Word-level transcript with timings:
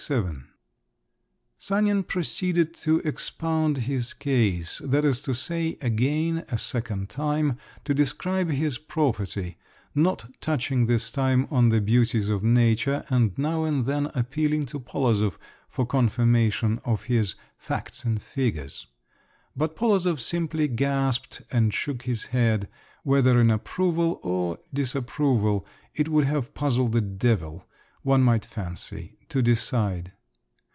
XXXVII 0.07 0.39
Sanin 1.59 2.01
proceeded 2.01 2.73
to 2.73 3.01
expound 3.05 3.77
his 3.85 4.13
case, 4.15 4.81
that 4.83 5.05
is 5.05 5.21
to 5.21 5.35
say, 5.35 5.77
again, 5.79 6.43
a 6.51 6.57
second 6.57 7.07
time, 7.07 7.59
to 7.83 7.93
describe 7.93 8.49
his 8.49 8.79
property, 8.79 9.59
not 9.93 10.25
touching 10.41 10.87
this 10.87 11.11
time 11.11 11.47
on 11.51 11.69
the 11.69 11.79
beauties 11.79 12.29
of 12.29 12.41
nature, 12.43 13.03
and 13.09 13.37
now 13.37 13.63
and 13.63 13.85
then 13.85 14.07
appealing 14.15 14.65
to 14.65 14.79
Polozov 14.79 15.37
for 15.69 15.85
confirmation 15.85 16.81
of 16.83 17.03
his 17.03 17.35
"facts 17.55 18.03
and 18.03 18.23
figures." 18.23 18.87
But 19.55 19.75
Polozov 19.75 20.19
simply 20.19 20.67
gasped 20.67 21.43
and 21.51 21.71
shook 21.71 22.01
his 22.01 22.25
head, 22.33 22.67
whether 23.03 23.39
in 23.39 23.51
approval 23.51 24.19
or 24.23 24.57
disapproval, 24.73 25.63
it 25.93 26.09
would 26.09 26.25
have 26.25 26.55
puzzled 26.55 26.91
the 26.93 27.01
devil, 27.01 27.67
one 28.03 28.23
might 28.23 28.43
fancy, 28.43 29.19
to 29.29 29.43
decide. 29.43 30.11